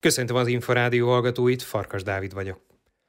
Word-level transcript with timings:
Köszöntöm 0.00 0.36
az 0.36 0.46
Inforádió 0.46 1.08
hallgatóit, 1.08 1.62
Farkas 1.62 2.02
Dávid 2.02 2.34
vagyok. 2.34 2.60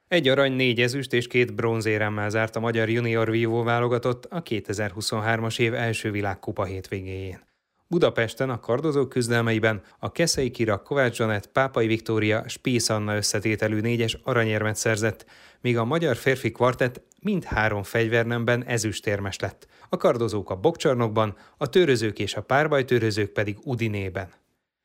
Egy 0.08 0.28
arany, 0.28 0.52
négy 0.52 0.80
ezüst 0.80 1.12
és 1.12 1.26
két 1.26 1.54
bronzéremmel 1.54 2.30
zárt 2.30 2.56
a 2.56 2.60
magyar 2.60 2.88
junior 2.88 3.30
vívó 3.30 3.62
válogatott 3.62 4.24
a 4.24 4.42
2023-as 4.42 5.58
év 5.58 5.74
első 5.74 6.10
világkupa 6.10 6.64
hétvégéjén. 6.64 7.40
Budapesten 7.86 8.50
a 8.50 8.60
kardozók 8.60 9.08
küzdelmeiben 9.08 9.82
a 9.98 10.12
Keszei 10.12 10.50
Kira, 10.50 10.82
Kovács 10.82 11.16
Zsanett, 11.16 11.46
Pápai 11.46 11.86
Viktória, 11.86 12.48
Spísz 12.48 12.88
Anna 12.88 13.16
összetételű 13.16 13.80
négyes 13.80 14.18
aranyérmet 14.22 14.76
szerzett, 14.76 15.26
míg 15.60 15.78
a 15.78 15.84
magyar 15.84 16.16
férfi 16.16 16.50
kvartett 16.52 17.02
mind 17.20 17.44
három 17.44 17.82
fegyvernemben 17.82 18.64
ezüstérmes 18.64 19.38
lett. 19.38 19.66
A 19.88 19.96
kardozók 19.96 20.50
a 20.50 20.56
bokcsarnokban, 20.56 21.36
a 21.56 21.68
törözők 21.68 22.18
és 22.18 22.34
a 22.34 22.42
párbajtörözők 22.42 23.30
pedig 23.30 23.58
Udinében. 23.62 24.28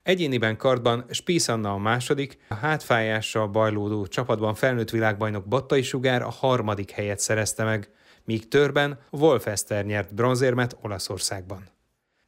Egyéniben 0.05 0.57
kardban 0.57 1.05
Spísz 1.09 1.47
Anna 1.47 1.73
a 1.73 1.77
második, 1.77 2.37
a 2.47 2.53
hátfájással 2.53 3.47
bajlódó 3.47 4.07
csapatban 4.07 4.53
felnőtt 4.53 4.89
világbajnok 4.89 5.45
Battai 5.45 5.81
Sugár 5.81 6.21
a 6.21 6.29
harmadik 6.29 6.91
helyet 6.91 7.19
szerezte 7.19 7.63
meg, 7.63 7.89
míg 8.23 8.47
törben 8.47 8.99
Wolf 9.09 9.47
Eszter 9.47 9.85
nyert 9.85 10.13
bronzérmet 10.13 10.77
Olaszországban. 10.81 11.63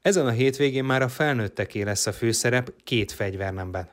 Ezen 0.02 0.26
a 0.26 0.30
hétvégén 0.30 0.84
már 0.84 1.02
a 1.02 1.08
felnőtteké 1.08 1.82
lesz 1.82 2.06
a 2.06 2.12
főszerep 2.12 2.74
két 2.84 3.12
fegyvernemben. 3.12 3.90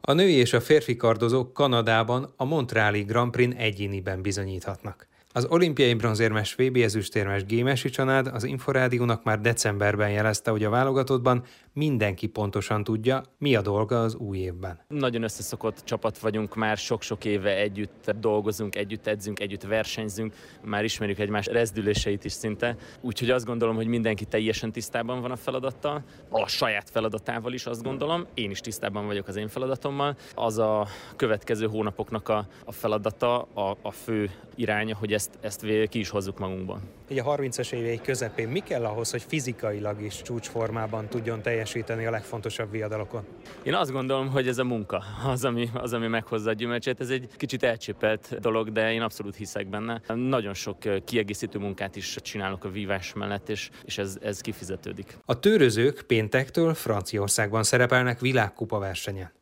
A 0.00 0.12
női 0.12 0.34
és 0.34 0.52
a 0.52 0.60
férfi 0.60 0.96
kardozók 0.96 1.52
Kanadában 1.52 2.32
a 2.36 2.44
Montreali 2.44 3.02
Grand 3.02 3.30
Prix 3.30 3.56
egyéniben 3.58 4.22
bizonyíthatnak. 4.22 5.06
Az 5.38 5.46
olimpiai 5.50 5.94
bronzérmes 5.94 6.54
VB 6.54 6.76
ezüstérmes 6.76 7.44
Gémesi 7.44 7.88
család 7.88 8.26
az 8.26 8.44
Inforádiónak 8.44 9.24
már 9.24 9.40
decemberben 9.40 10.10
jelezte, 10.10 10.50
hogy 10.50 10.64
a 10.64 10.70
válogatottban 10.70 11.44
mindenki 11.72 12.26
pontosan 12.26 12.84
tudja, 12.84 13.22
mi 13.38 13.54
a 13.54 13.62
dolga 13.62 14.00
az 14.00 14.14
új 14.14 14.38
évben. 14.38 14.80
Nagyon 14.88 15.22
összeszokott 15.22 15.84
csapat 15.84 16.18
vagyunk, 16.18 16.54
már 16.54 16.76
sok-sok 16.76 17.24
éve 17.24 17.56
együtt 17.56 18.14
dolgozunk, 18.20 18.76
együtt 18.76 19.06
edzünk, 19.06 19.40
együtt 19.40 19.62
versenyzünk, 19.62 20.34
már 20.64 20.84
ismerjük 20.84 21.18
egymás 21.18 21.46
rezdüléseit 21.46 22.24
is 22.24 22.32
szinte. 22.32 22.76
Úgyhogy 23.00 23.30
azt 23.30 23.46
gondolom, 23.46 23.76
hogy 23.76 23.86
mindenki 23.86 24.24
teljesen 24.24 24.72
tisztában 24.72 25.20
van 25.20 25.30
a 25.30 25.36
feladattal, 25.36 26.04
a 26.28 26.46
saját 26.46 26.90
feladatával 26.90 27.52
is 27.52 27.66
azt 27.66 27.82
gondolom, 27.82 28.26
én 28.34 28.50
is 28.50 28.60
tisztában 28.60 29.06
vagyok 29.06 29.28
az 29.28 29.36
én 29.36 29.48
feladatommal. 29.48 30.16
Az 30.34 30.58
a 30.58 30.86
következő 31.16 31.66
hónapoknak 31.66 32.28
a, 32.28 32.46
a 32.64 32.72
feladata, 32.72 33.40
a, 33.40 33.76
a 33.82 33.90
fő 33.90 34.30
iránya, 34.54 34.96
hogy 34.96 35.12
ezt, 35.12 35.27
ezt 35.40 35.66
ki 35.88 35.98
is 35.98 36.08
hozzuk 36.08 36.38
magunkból. 36.38 36.80
Ugye 37.10 37.22
a 37.22 37.36
30-as 37.36 37.72
évei 37.72 38.00
közepén 38.00 38.48
mi 38.48 38.60
kell 38.60 38.84
ahhoz, 38.84 39.10
hogy 39.10 39.22
fizikailag 39.28 40.02
is 40.02 40.22
csúcsformában 40.22 41.08
tudjon 41.08 41.42
teljesíteni 41.42 42.06
a 42.06 42.10
legfontosabb 42.10 42.70
viadalokon? 42.70 43.26
Én 43.62 43.74
azt 43.74 43.92
gondolom, 43.92 44.28
hogy 44.28 44.48
ez 44.48 44.58
a 44.58 44.64
munka 44.64 45.02
az, 45.26 45.44
ami, 45.44 45.68
az, 45.74 45.92
ami 45.92 46.06
meghozza 46.06 46.50
a 46.50 46.52
gyümölcsét. 46.52 47.00
Ez 47.00 47.10
egy 47.10 47.28
kicsit 47.36 47.62
elcsépelt 47.62 48.40
dolog, 48.40 48.72
de 48.72 48.92
én 48.92 49.02
abszolút 49.02 49.36
hiszek 49.36 49.68
benne. 49.68 50.00
Nagyon 50.14 50.54
sok 50.54 51.04
kiegészítő 51.04 51.58
munkát 51.58 51.96
is 51.96 52.16
csinálok 52.22 52.64
a 52.64 52.70
vívás 52.70 53.12
mellett, 53.12 53.48
és, 53.48 53.70
és 53.84 53.98
ez, 53.98 54.18
ez 54.22 54.40
kifizetődik. 54.40 55.18
A 55.24 55.40
törözők 55.40 56.02
péntektől 56.06 56.74
Franciaországban 56.74 57.62
szerepelnek 57.62 58.20
világkupa 58.20 58.78
versenyen. 58.78 59.32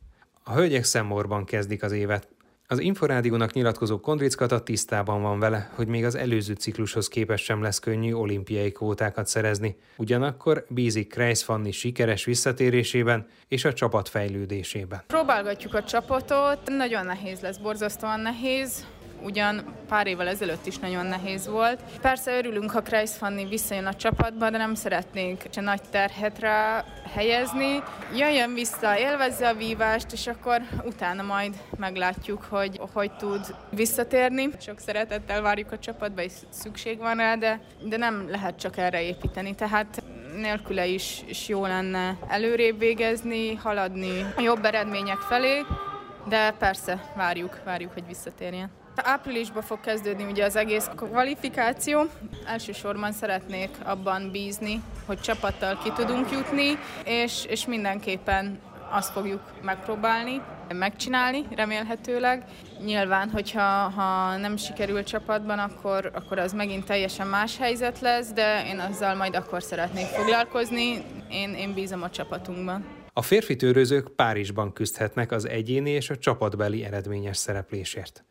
A 0.43 0.53
hölgyek 0.53 0.83
szemmorban 0.83 1.45
kezdik 1.45 1.83
az 1.83 1.91
évet. 1.91 2.27
Az 2.69 2.79
Inforádiónak 2.79 3.53
nyilatkozó 3.53 3.99
Kondrickata 3.99 4.63
tisztában 4.63 5.21
van 5.21 5.39
vele, 5.39 5.69
hogy 5.75 5.87
még 5.87 6.05
az 6.05 6.15
előző 6.15 6.53
ciklushoz 6.53 7.07
képest 7.07 7.43
sem 7.43 7.61
lesz 7.61 7.79
könnyű 7.79 8.13
olimpiai 8.13 8.71
kvótákat 8.71 9.27
szerezni. 9.27 9.77
Ugyanakkor 9.97 10.65
bízik 10.69 11.09
Kreis 11.09 11.43
Fanni 11.43 11.71
sikeres 11.71 12.25
visszatérésében 12.25 13.27
és 13.47 13.65
a 13.65 13.73
csapat 13.73 14.09
fejlődésében. 14.09 15.03
Próbálgatjuk 15.07 15.73
a 15.73 15.83
csapatot, 15.83 16.59
nagyon 16.65 17.05
nehéz 17.05 17.39
lesz, 17.39 17.57
borzasztóan 17.57 18.19
nehéz 18.19 18.85
ugyan 19.23 19.75
pár 19.87 20.07
évvel 20.07 20.27
ezelőtt 20.27 20.65
is 20.65 20.77
nagyon 20.77 21.05
nehéz 21.05 21.47
volt. 21.47 21.79
Persze 22.01 22.37
örülünk, 22.37 22.71
ha 22.71 22.81
Kreis 22.81 23.11
Fanni 23.11 23.45
visszajön 23.45 23.85
a 23.85 23.93
csapatba, 23.93 24.49
de 24.49 24.57
nem 24.57 24.75
szeretnénk 24.75 25.43
egy 25.43 25.63
nagy 25.63 25.81
terhet 25.91 26.39
rá 26.39 26.83
helyezni. 27.13 27.83
Jöjjön 28.15 28.53
vissza, 28.53 28.99
élvezze 28.99 29.47
a 29.47 29.53
vívást, 29.53 30.11
és 30.11 30.27
akkor 30.27 30.61
utána 30.85 31.23
majd 31.23 31.55
meglátjuk, 31.77 32.43
hogy 32.49 32.79
hogy 32.93 33.11
tud 33.11 33.55
visszatérni. 33.69 34.49
Sok 34.59 34.79
szeretettel 34.79 35.41
várjuk 35.41 35.71
a 35.71 35.79
csapatba, 35.79 36.21
és 36.21 36.33
szükség 36.49 36.97
van 36.97 37.15
rá, 37.15 37.35
de, 37.35 37.59
de 37.83 37.97
nem 37.97 38.29
lehet 38.29 38.59
csak 38.59 38.77
erre 38.77 39.01
építeni. 39.01 39.55
Tehát 39.55 40.03
nélküle 40.35 40.85
is, 40.85 41.23
is 41.25 41.47
jó 41.47 41.65
lenne 41.65 42.17
előrébb 42.27 42.79
végezni, 42.79 43.55
haladni 43.55 44.25
jobb 44.37 44.65
eredmények 44.65 45.17
felé, 45.17 45.65
de 46.27 46.51
persze 46.51 47.11
várjuk, 47.15 47.59
várjuk, 47.63 47.93
hogy 47.93 48.07
visszatérjen. 48.07 48.69
Áprilisban 49.03 49.61
fog 49.61 49.79
kezdődni 49.79 50.23
ugye 50.23 50.45
az 50.45 50.55
egész 50.55 50.89
kvalifikáció. 50.95 52.05
Elsősorban 52.45 53.11
szeretnék 53.11 53.69
abban 53.83 54.31
bízni, 54.31 54.81
hogy 55.05 55.19
csapattal 55.19 55.79
ki 55.83 55.91
tudunk 55.91 56.31
jutni, 56.31 56.77
és, 57.05 57.45
és 57.45 57.65
mindenképpen 57.65 58.59
azt 58.89 59.11
fogjuk 59.11 59.41
megpróbálni, 59.61 60.41
megcsinálni, 60.73 61.45
remélhetőleg. 61.55 62.43
Nyilván, 62.85 63.29
hogyha 63.29 63.61
ha 63.89 64.37
nem 64.37 64.57
sikerül 64.57 65.03
csapatban, 65.03 65.59
akkor, 65.59 66.11
akkor 66.13 66.39
az 66.39 66.53
megint 66.53 66.85
teljesen 66.85 67.27
más 67.27 67.57
helyzet 67.57 67.99
lesz, 67.99 68.31
de 68.31 68.65
én 68.67 68.79
azzal 68.79 69.15
majd 69.15 69.35
akkor 69.35 69.63
szeretnék 69.63 70.05
foglalkozni. 70.05 71.03
Én, 71.31 71.53
én 71.53 71.73
bízom 71.73 72.03
a 72.03 72.09
csapatunkban. 72.09 72.85
A 73.13 73.21
férfi 73.21 73.55
törőzők 73.55 74.15
Párizsban 74.15 74.73
küzdhetnek 74.73 75.31
az 75.31 75.47
egyéni 75.47 75.89
és 75.89 76.09
a 76.09 76.17
csapatbeli 76.17 76.83
eredményes 76.83 77.37
szereplésért. 77.37 78.23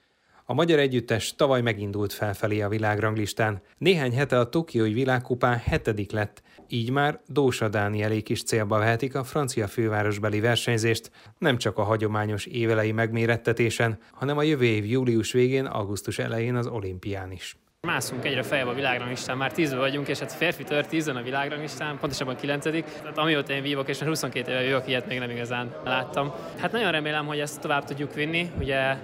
A 0.49 0.55
magyar 0.55 0.79
együttes 0.79 1.34
tavaly 1.34 1.61
megindult 1.61 2.12
felfelé 2.12 2.61
a 2.61 2.69
világranglistán. 2.69 3.62
Néhány 3.79 4.12
hete 4.12 4.39
a 4.39 4.49
Tokiói 4.49 4.93
világkupán 4.93 5.59
hetedik 5.59 6.12
lett, 6.12 6.43
így 6.69 6.91
már 6.91 7.21
Dósa 7.27 7.69
Dánielék 7.69 8.29
is 8.29 8.43
célba 8.43 8.79
vehetik 8.79 9.15
a 9.15 9.25
francia 9.25 9.67
fővárosbeli 9.67 10.41
versenyzést, 10.41 11.11
nem 11.39 11.59
csak 11.59 11.79
a 11.79 11.83
hagyományos 11.83 12.47
évelei 12.47 12.93
megmérettetésen, 12.93 13.99
hanem 14.12 14.39
a 14.39 14.43
jövő 14.43 14.65
év 14.65 14.87
július 14.87 15.33
végén, 15.33 15.65
augusztus 15.65 16.19
elején 16.19 16.55
az 16.55 16.67
olimpián 16.67 17.33
is. 17.33 17.57
Mászunk 17.81 18.25
egyre 18.25 18.43
feljebb 18.43 18.69
a 18.69 18.75
világranglistán, 18.75 19.37
már 19.37 19.53
tízben 19.53 19.78
vagyunk, 19.78 20.09
és 20.09 20.19
hát 20.19 20.33
férfi 20.33 20.65
tör 20.65 20.87
tízen 20.87 21.17
a 21.17 21.23
világranglistán, 21.23 21.99
pontosabban 21.99 22.37
kilencedik. 22.37 22.84
Tehát 22.84 23.19
amióta 23.19 23.53
én 23.53 23.63
vívok, 23.63 23.89
és 23.89 23.99
már 23.99 24.09
22 24.09 24.51
éve 24.51 24.63
jövök, 24.63 24.89
ilyet 24.89 25.07
még 25.07 25.19
nem 25.19 25.31
igazán 25.31 25.75
láttam. 25.84 26.33
Hát 26.57 26.73
nagyon 26.73 26.91
remélem, 26.91 27.27
hogy 27.27 27.39
ezt 27.39 27.61
tovább 27.61 27.84
tudjuk 27.84 28.15
vinni. 28.15 28.51
Ugye 28.59 28.97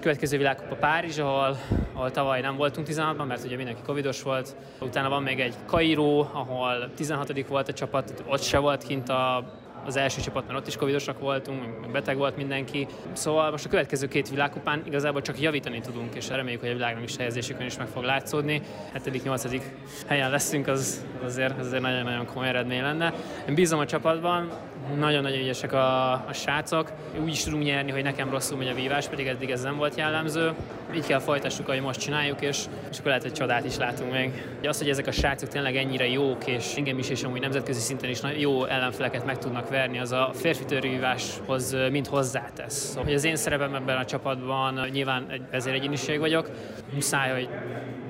következő 0.00 0.36
világkupa 0.36 0.74
Párizs, 0.74 1.18
ahol, 1.18 1.56
ahol 1.92 2.10
tavaly 2.10 2.40
nem 2.40 2.56
voltunk 2.56 2.86
16-ban, 2.90 3.26
mert 3.26 3.44
ugye 3.44 3.56
mindenki 3.56 3.82
covidos 3.86 4.22
volt. 4.22 4.56
Utána 4.80 5.08
van 5.08 5.22
még 5.22 5.40
egy 5.40 5.54
Kairó, 5.66 6.30
ahol 6.32 6.90
16 6.94 7.48
volt 7.48 7.68
a 7.68 7.72
csapat, 7.72 8.24
ott 8.28 8.42
se 8.42 8.58
volt 8.58 8.82
kint 8.82 9.08
a 9.08 9.44
az 9.86 9.96
első 9.96 10.20
csapatban 10.20 10.56
ott 10.56 10.66
is 10.66 10.76
covidosak 10.76 11.18
voltunk, 11.18 11.90
beteg 11.90 12.16
volt 12.16 12.36
mindenki. 12.36 12.86
Szóval 13.12 13.50
most 13.50 13.64
a 13.64 13.68
következő 13.68 14.08
két 14.08 14.28
világkupán 14.28 14.82
igazából 14.86 15.22
csak 15.22 15.40
javítani 15.40 15.80
tudunk, 15.80 16.14
és 16.14 16.28
reméljük, 16.28 16.60
hogy 16.60 16.70
a 16.70 16.74
világnak 16.74 17.04
is 17.04 17.16
helyezésükön 17.16 17.66
is 17.66 17.78
meg 17.78 17.86
fog 17.86 18.02
látszódni. 18.02 18.62
7.-8. 18.94 19.62
helyen 20.06 20.30
leszünk, 20.30 20.66
az 20.66 21.06
azért, 21.24 21.58
az 21.58 21.66
azért 21.66 21.82
nagyon-nagyon 21.82 22.26
komoly 22.26 22.48
eredmény 22.48 22.82
lenne. 22.82 23.14
Én 23.48 23.54
bízom 23.54 23.78
a 23.78 23.86
csapatban, 23.86 24.50
nagyon-nagyon 24.98 25.38
ügyesek 25.38 25.72
a, 25.72 26.12
a 26.12 26.32
srácok. 26.32 26.92
Úgy 27.22 27.30
is 27.30 27.42
tudunk 27.42 27.64
nyerni, 27.64 27.90
hogy 27.90 28.02
nekem 28.02 28.30
rosszul 28.30 28.56
megy 28.56 28.68
a 28.68 28.74
vívás, 28.74 29.08
pedig 29.08 29.26
eddig 29.26 29.50
ez 29.50 29.62
nem 29.62 29.76
volt 29.76 29.96
jellemző. 29.96 30.52
Így 30.94 31.06
kell 31.06 31.18
folytassuk, 31.18 31.68
ahogy 31.68 31.80
most 31.80 32.00
csináljuk, 32.00 32.40
és, 32.40 32.64
és 32.90 32.98
akkor 32.98 33.06
lehet, 33.06 33.22
hogy 33.22 33.32
csodát 33.32 33.64
is 33.64 33.76
látunk 33.76 34.12
még. 34.12 34.44
Az, 34.62 34.78
hogy 34.78 34.88
ezek 34.88 35.06
a 35.06 35.12
srácok 35.12 35.48
tényleg 35.48 35.76
ennyire 35.76 36.08
jók, 36.08 36.46
és 36.46 36.74
engem 36.76 36.98
is, 36.98 37.08
és 37.08 37.22
amúgy 37.22 37.40
nemzetközi 37.40 37.80
szinten 37.80 38.10
is 38.10 38.20
jó 38.38 38.64
ellenfeleket 38.64 39.24
meg 39.26 39.38
tudnak 39.38 39.68
verni, 39.68 39.98
az 39.98 40.12
a 40.12 40.30
férfi 40.34 40.64
törvíváshoz 40.64 41.76
mind 41.90 42.06
hozzátesz. 42.06 42.74
Szóval, 42.74 43.04
hogy 43.04 43.14
az 43.14 43.24
én 43.24 43.36
szerepem 43.36 43.74
ebben 43.74 43.96
a 43.96 44.04
csapatban 44.04 44.88
nyilván 44.92 45.26
egy 45.30 45.42
vezéregyeniség 45.50 46.18
vagyok, 46.18 46.50
muszáj, 46.94 47.32
hogy 47.32 47.48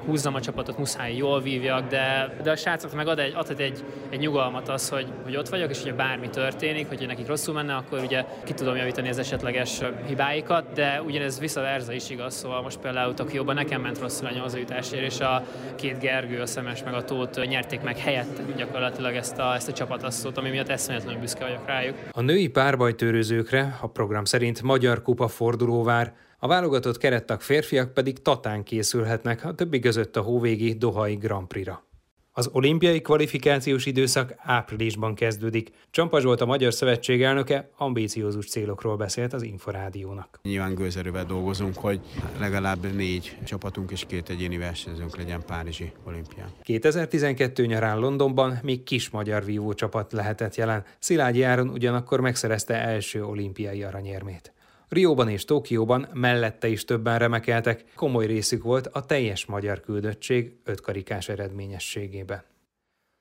húzzam 0.07 0.35
a 0.35 0.41
csapatot, 0.41 0.79
muszáj 0.79 1.17
jól 1.17 1.41
vívjak, 1.41 1.89
de, 1.89 2.35
de 2.43 2.51
a 2.51 2.57
srácok 2.57 2.95
meg 2.95 3.09
ad 3.09 3.19
egy, 3.19 3.33
adhat 3.35 3.59
egy, 3.59 3.85
egy 4.09 4.19
nyugalmat 4.19 4.69
az, 4.69 4.89
hogy, 4.89 5.07
hogy 5.25 5.37
ott 5.37 5.49
vagyok, 5.49 5.71
és 5.71 5.83
hogyha 5.83 5.97
bármi 5.97 6.29
történik, 6.29 6.89
hogy 6.89 7.07
nekik 7.07 7.27
rosszul 7.27 7.55
menne, 7.55 7.75
akkor 7.75 7.99
ugye 7.99 8.25
ki 8.45 8.53
tudom 8.53 8.77
javítani 8.77 9.09
az 9.09 9.19
esetleges 9.19 9.81
hibáikat, 10.07 10.73
de 10.73 11.03
ugyanez 11.03 11.41
visszaverza 11.41 11.93
is 11.93 12.11
igaz, 12.11 12.35
szóval 12.35 12.63
most 12.63 12.79
például 12.79 13.15
Tokióban 13.15 13.55
nekem 13.55 13.81
ment 13.81 13.99
rosszul 13.99 14.27
a 14.27 14.33
nyolcajutásért, 14.33 15.05
és 15.05 15.21
a 15.21 15.45
két 15.75 15.99
Gergő, 15.99 16.41
a 16.41 16.47
Szemes 16.47 16.83
meg 16.85 16.95
a 16.95 17.05
Tót 17.05 17.47
nyerték 17.47 17.81
meg 17.81 17.99
helyett 17.99 18.57
gyakorlatilag 18.57 19.15
ezt 19.15 19.39
a, 19.39 19.55
ezt 19.55 19.69
a 19.69 19.73
csapatasszót, 19.73 20.39
ami 20.39 20.51
miatt 20.51 20.69
eszméletlenül 20.69 21.21
büszke 21.21 21.45
vagyok 21.45 21.67
rájuk. 21.67 21.97
A 22.13 22.21
női 22.21 22.49
párbajtőrözőkre 22.49 23.79
a 23.81 23.87
program 23.87 24.25
szerint 24.25 24.63
Magyar 24.63 25.03
Kupa 25.03 25.29
forduló 25.29 25.83
vár, 25.83 26.13
a 26.43 26.47
válogatott 26.47 26.99
kerettag 26.99 27.41
férfiak 27.41 27.95
pedig 27.95 28.23
Tatán 28.23 28.63
készülhetnek, 28.63 29.45
a 29.45 29.55
többi 29.55 29.79
között 29.79 30.17
a 30.17 30.21
hóvégi 30.21 30.73
Dohai 30.73 31.15
Grand 31.15 31.47
Prix-ra. 31.47 31.85
Az 32.33 32.49
olimpiai 32.53 33.01
kvalifikációs 33.01 33.87
időszak 33.87 34.35
áprilisban 34.37 35.15
kezdődik. 35.15 35.71
Csampa 35.91 36.21
Zsolt 36.21 36.41
a 36.41 36.47
Magyar 36.47 36.73
Szövetség 36.73 37.23
elnöke 37.23 37.71
ambíciózus 37.77 38.49
célokról 38.49 38.97
beszélt 38.97 39.33
az 39.33 39.43
Inforádiónak. 39.43 40.41
Nyilván 40.43 40.75
gőzerővel 40.75 41.25
dolgozunk, 41.25 41.77
hogy 41.77 42.01
legalább 42.39 42.95
négy 42.95 43.37
csapatunk 43.45 43.91
és 43.91 44.05
két 44.07 44.29
egyéni 44.29 44.59
versenyzőnk 44.59 45.17
legyen 45.17 45.43
Párizsi 45.47 45.93
olimpián. 46.05 46.49
2012 46.63 47.67
nyarán 47.67 47.99
Londonban 47.99 48.59
még 48.63 48.83
kis 48.83 49.11
magyar 49.11 49.45
vívó 49.45 49.73
csapat 49.73 50.13
lehetett 50.13 50.55
jelen. 50.55 50.85
Szilágyi 50.99 51.43
Áron 51.43 51.69
ugyanakkor 51.69 52.21
megszerezte 52.21 52.75
első 52.75 53.25
olimpiai 53.25 53.83
aranyérmét. 53.83 54.53
Rióban 54.91 55.29
és 55.29 55.45
Tokióban 55.45 56.09
mellette 56.13 56.69
is 56.69 56.85
többen 56.85 57.19
remekeltek, 57.19 57.85
komoly 57.95 58.27
részük 58.27 58.63
volt 58.63 58.87
a 58.87 59.07
teljes 59.07 59.47
magyar 59.47 59.81
küldöttség 59.81 60.57
ötkarikás 60.65 61.29
eredményességében. 61.29 62.45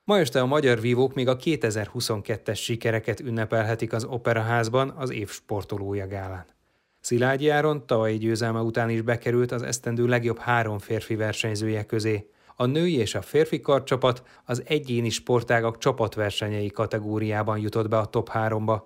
Ma 0.03 0.19
este 0.19 0.41
a 0.41 0.45
magyar 0.45 0.79
vívók 0.81 1.13
még 1.13 1.27
a 1.27 1.37
2022-es 1.37 2.57
sikereket 2.57 3.19
ünnepelhetik 3.19 3.93
az 3.93 4.03
Operaházban 4.03 4.89
az 4.89 5.11
év 5.11 5.29
sportolója 5.29 6.07
gálán. 6.07 6.45
Szilágyi 6.99 7.49
Áron 7.49 7.85
tavalyi 7.85 8.17
győzelme 8.17 8.59
után 8.59 8.89
is 8.89 9.01
bekerült 9.01 9.51
az 9.51 9.61
esztendő 9.61 10.07
legjobb 10.07 10.37
három 10.37 10.79
férfi 10.79 11.15
versenyzője 11.15 11.85
közé. 11.85 12.29
A 12.55 12.65
női 12.65 12.95
és 12.95 13.15
a 13.15 13.21
férfi 13.21 13.59
karcsapat 13.59 14.23
az 14.45 14.63
egyéni 14.65 15.09
sportágak 15.09 15.77
csapatversenyei 15.77 16.69
kategóriában 16.69 17.59
jutott 17.59 17.87
be 17.87 17.97
a 17.97 18.05
top 18.05 18.29
3-ba, 18.33 18.81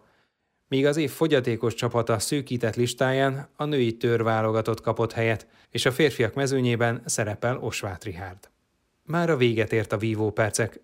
míg 0.74 0.86
az 0.86 0.98
év 0.98 1.12
fogyatékos 1.12 1.74
csapata 1.74 2.20
szűkített 2.20 2.76
listáján 2.76 3.48
a 3.56 3.66
női 3.66 3.98
törválogatott 3.98 4.82
kapott 4.82 5.12
helyet, 5.12 5.48
és 5.70 5.86
a 5.86 5.92
férfiak 5.92 6.34
mezőnyében 6.34 7.02
szerepel 7.06 7.58
Osvát 7.58 8.04
Rihárd. 8.04 8.50
Már 9.04 9.30
a 9.30 9.38
véget 9.38 9.74
ért 9.74 9.92
a 9.92 9.98
Vívó. 9.98 10.34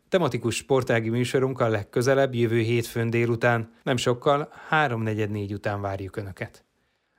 Tematikus 0.09 0.55
sportági 0.55 1.09
műsorunk 1.09 1.59
a 1.59 1.67
legközelebb 1.67 2.35
jövő 2.35 2.59
hétfőn 2.59 3.09
délután, 3.09 3.71
nem 3.83 3.97
sokkal, 3.97 4.51
3.44 4.69 5.53
után 5.53 5.81
várjuk 5.81 6.15
Önöket. 6.15 6.65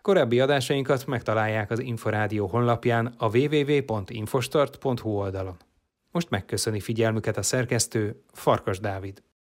Korábbi 0.03 0.41
adásainkat 0.41 1.07
megtalálják 1.07 1.71
az 1.71 1.79
Inforádió 1.79 2.47
honlapján 2.47 3.15
a 3.19 3.37
www.infostart.hu 3.37 5.11
oldalon. 5.11 5.57
Most 6.11 6.31
megköszöni 6.31 6.81
figyelmüket 6.81 7.37
a 7.37 7.43
szerkesztő 7.43 8.23
Farkas 8.33 8.81
Dávid. 8.81 9.23